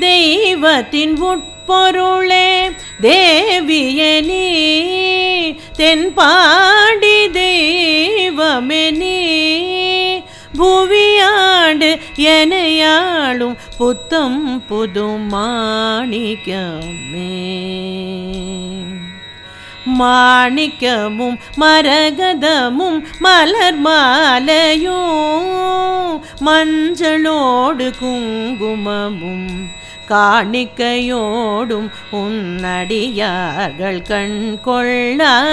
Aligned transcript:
தெய்வத்தின் 0.00 1.22
உட்பொருளே 1.22 2.72
தேவிய 3.00 4.20
நீ 4.20 4.52
தென்பாடி 5.76 7.30
தெய்வ 7.30 7.95
நீ 8.92 9.16
புவியாண்டு 10.58 11.88
எனையாளும் 12.32 13.56
புத்தம் 13.78 14.38
புது 14.68 15.06
மாணிக்கமே 15.32 17.32
மாணிக்கமும் 19.86 21.38
மரகதமும் 21.60 23.04
மலர் 23.18 23.74
மாலையும் 23.74 25.04
மஞ்சளோடு 26.46 27.90
குங்குமமும் 28.00 29.74
காணிக்கையோடும் 30.08 31.88
உன்னடியார்கள் 32.12 34.02
கண் 34.02 34.58
கொள்ள 34.62 35.46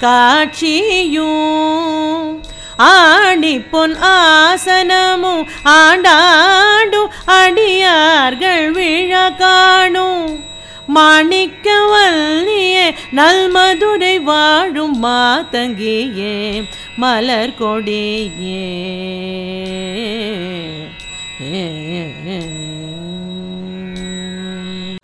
காட்சியும். 0.00 2.42
ஆணி 2.76 3.60
பொன் 3.60 3.96
ஆசனமும் 4.02 5.46
ஆண்டாடும் 5.64 7.08
அடியார்கள் 7.24 8.70
விழ 8.70 9.32
காணும். 9.38 10.46
மாணிக்கவல்லியே 10.94 12.67
நல்மதுரை 13.14 14.22
வாழும் 14.22 15.02
மாதங்கியே 15.02 16.64
மலர் 16.96 17.54
கொடியே. 17.58 18.66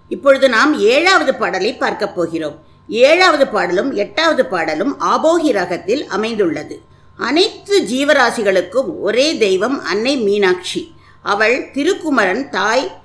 இப்பொழுது 0.09 0.49
நாம் 0.49 0.81
ஏழாவது 0.81 1.35
பாடலை 1.35 1.75
பார்க்கப் 1.75 2.17
போகிறோம். 2.17 2.59
ஏழாவது 2.89 3.47
பாடலும் 3.47 3.95
எட்டாவது 3.95 4.47
பாடலும் 4.47 5.01
ஆபோகி 5.01 5.53
ரகத்தில் 5.53 6.07
அமைந்துள்ளது. 6.07 6.81
அனைத்து 7.17 7.83
ஜீவராசிகளுக்கும் 7.83 9.01
ஒரே 9.01 9.37
தெய்வம் 9.37 9.85
அன்னை 9.85 10.17
மீனாட்சி. 10.17 10.93
அவள் 11.23 11.71
திருக்குமரன் 11.71 12.51
தாய் 12.51 13.03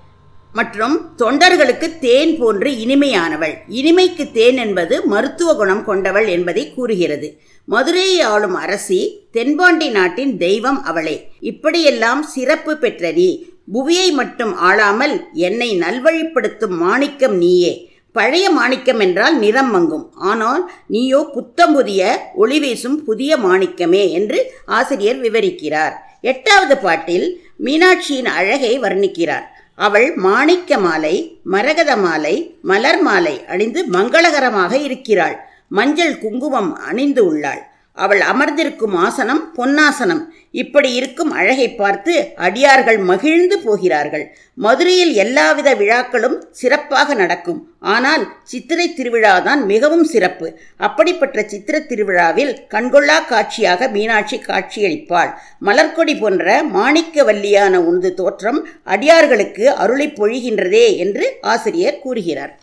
மற்றும் 0.53 1.15
தொண்டர்களுக்கு 1.17 1.99
தேன் 1.99 2.37
போன்று 2.37 2.69
இனிமையானவள். 2.71 3.53
இனிமைக்கு 3.69 4.31
தேன் 4.31 4.57
என்பது 4.57 5.05
மருத்துவ 5.05 5.55
குணம் 5.55 5.83
கொண்டவள் 5.85 6.27
என்பதை 6.27 6.73
கூறுகிறது. 6.73 7.27
மதுரையை 7.65 8.21
ஆளும் 8.21 8.55
அரசி 8.55 9.27
தென்பாண்டி 9.31 9.89
நாட்டின் 9.89 10.37
தெய்வம் 10.37 10.83
அவளே. 10.83 11.29
இப்படியெல்லாம் 11.39 12.23
சிறப்பு 12.23 12.77
பெற்ற 12.77 13.11
நீ 13.11 13.29
புவியை 13.73 14.11
மட்டும் 14.11 14.55
ஆளாமல் 14.55 15.27
என்னை 15.33 15.69
நல்வழிப்படுத்தும் 15.79 16.75
மாணிக்கம் 16.77 17.37
நீயே. 17.37 17.73
பழைய 18.11 18.49
மாணிக்கம் 18.49 18.99
என்றால் 18.99 19.35
நிறம் 19.39 19.71
மங்கும். 19.75 20.05
ஆனால் 20.13 20.71
நீயோ 20.87 21.29
புத்தம் 21.33 21.73
புதிய 21.73 22.31
ஒளி 22.35 22.59
வீசும் 22.59 23.03
புதிய 23.03 23.37
மாணிக்கமே 23.37 24.11
என்று 24.11 24.39
ஆசிரியர் 24.65 25.21
விவரிக்கிறார். 25.21 25.93
எட்டாவது 26.21 26.77
பாட்டில் 26.77 27.27
மீனாட்சியின் 27.63 28.29
அழகை 28.39 28.79
வர்ணிக்கிறார். 28.79 29.45
அவள் 29.85 30.07
மாணிக்க 30.15 30.77
மாலை 30.77 31.15
மரகத 31.43 31.91
மாலை 31.97 32.35
மலர் 32.61 33.01
மாலை 33.01 33.35
அணிந்து 33.47 33.81
மங்களகரமாக 33.87 34.73
இருக்கிறாள். 34.77 35.35
மஞ்சள் 35.69 36.15
குங்குமம் 36.17 36.71
அணிந்து 36.87 37.21
உள்ளாள். 37.25 37.61
அவள் 37.97 38.21
அமர்ந்திருக்கும் 38.21 38.95
ஆசனம் 39.05 39.41
பொன்னாசனம். 39.57 40.21
இப்படி 40.51 40.89
இருக்கும் 40.93 41.31
அழகை 41.31 41.65
பார்த்து 41.71 42.13
அடியார்கள் 42.35 42.99
மகிழ்ந்து 43.09 43.55
போகிறார்கள். 43.59 44.23
மதுரையில் 44.53 45.13
எல்லாவித 45.13 45.69
விழாக்களும் 45.75 46.37
சிறப்பாக 46.51 47.13
நடக்கும். 47.13 47.59
ஆனால் 47.79 48.23
சித்திரை 48.43 48.87
திருவிழாதான் 48.93 49.61
மிகவும் 49.65 50.03
சிறப்பு. 50.03 50.47
அப்படிப்பட்ட 50.77 51.43
சித்திர 51.43 51.75
திருவிழாவில் 51.79 52.53
கண்கொள்ளா 52.73 53.17
காட்சியாக 53.27 53.89
மீனாட்சி 53.95 54.39
காட்சியளிப்பாள். 54.47 55.31
மலர்கொடி 55.59 56.15
போன்ற 56.19 56.63
மாணிக்க 56.77 57.23
வல்லியான 57.23 57.81
உனது 57.81 58.13
தோற்றம் 58.13 58.61
அடியார்களுக்கு 58.95 59.67
அருளை 59.83 60.09
பொழிகின்றதே 60.19 60.87
என்று 60.97 61.27
ஆசிரியர் 61.53 62.01
கூறுகிறார். 62.05 62.53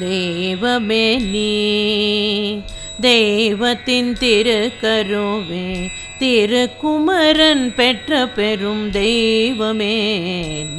தேவமே 0.00 1.06
நீ 1.32 1.52
தெய்வத்தின் 3.00 4.12
திருக்கருவே 4.20 5.88
திருக்குமரன் 6.18 7.74
பெற்ற 7.74 8.28
பெரும் 8.28 8.90
தெய்வமே 8.90 10.22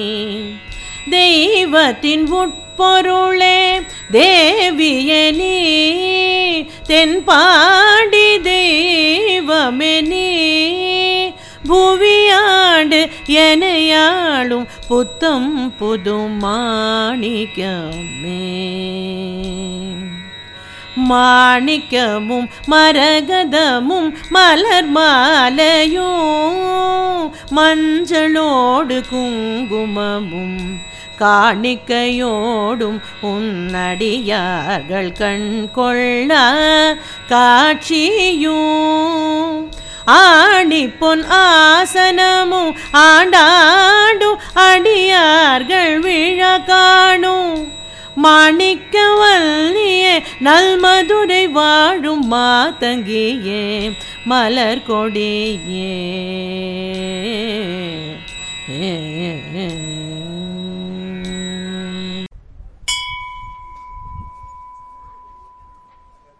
தெய்வத்தின் 1.09 2.33
உட்பொருளே 2.33 3.81
தேவியே 4.11 5.31
நீ 5.31 5.61
தென்பாடி 6.87 8.41
தெய்வமே 8.41 10.01
நீ. 10.01 10.84
புவியாண்டு 11.67 13.09
எனையாளும் 13.41 14.65
புத்தம் 14.87 15.73
புது 15.77 16.17
மாணிக்கமே 16.41 18.41
மாணிக்கமும் 21.09 22.47
மரகதமும் 22.69 24.13
மலர் 24.29 24.91
மாலையும் 24.95 26.15
மஞ்சளோடு 27.51 29.03
குங்குமமும் 29.09 30.83
காணிக்கையோடும் 31.19 33.01
உன்னடியார்கள் 33.23 35.13
கண் 35.13 35.71
கொள்ள 35.71 36.33
காட்சியும் 37.29 38.55
ஆடி 40.05 40.87
பொன் 40.87 41.23
ஆசனமும் 41.29 42.73
ஆண்டாடும் 42.93 44.41
அடியார்கள் 44.53 45.99
விழ 45.99 46.59
காணும். 46.67 47.73
மாணிக்க 48.15 49.01
வல்லியே 49.19 50.23
நல்மதுரை 50.43 51.51
வாழும் 51.51 52.31
மாதங்கியே 52.31 53.91
மலர் 54.25 54.85
கொடியே. 54.87 55.89
ஏ 58.81 58.93